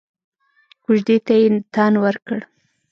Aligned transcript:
کوژدې 0.83 1.17
ته 1.25 1.33
يې 1.41 1.47
تن 1.73 1.93
ورکړ. 2.03 2.39